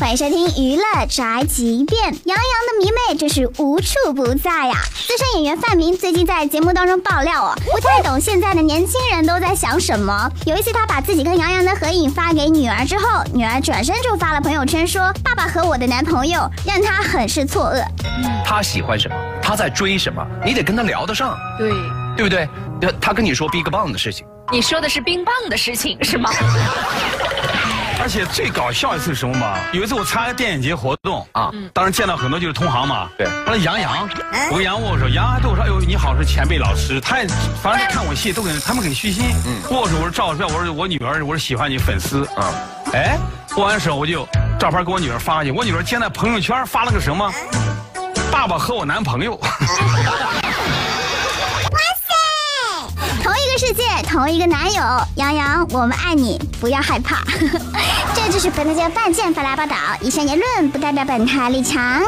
[0.00, 2.02] 欢迎收听娱乐宅急便。
[2.02, 4.74] 杨洋的迷妹真是无处不在呀！
[4.94, 10.26] 资深演员范明最近在节目当中爆料哦，不太懂现在的年轻人都在想什么。
[10.46, 17.84] 有一次他把自己跟杨洋的合影发给女儿之后，女儿转身就发了朋友圈说：“爸爸和我的男朋友”，让他很是错愕。
[18.42, 19.14] 他喜欢什么？
[19.42, 20.26] 他在追什么？
[20.42, 21.70] 你得跟他聊得上，对，
[22.16, 22.48] 对不对？
[22.80, 26.30] 呃他跟你说 Big Bang 的事情，你说的是冰棒的事情是吗？
[28.00, 29.58] 而且最搞笑一次是什么吗？
[29.72, 33.08] 有一次我参加电影节活动啊啊，当时见到很多就是同行嘛。
[33.18, 34.08] 对后来杨洋，
[34.50, 37.28] 我跟杨握手，杨洋还对我说：“哎呦，你好，是前辈老师。”他也
[37.62, 39.26] 反正看我戏都很，他们很虚心。
[39.70, 42.54] 握手，我说赵少，我说我女儿，我说喜欢你粉丝啊啊。
[42.94, 43.18] 哎，
[43.56, 44.26] 握完手我就
[44.58, 47.30] 照片给我女儿发过去，我女儿今天在朋友圈发了个什么？
[48.32, 49.38] 爸爸和我男朋友。
[53.70, 54.82] 世界，同一个男友，
[55.14, 57.22] 杨洋，我们爱你，不要害怕。
[58.16, 62.02] 这就是本台的半件发来报道，以上言论不代表本台立场。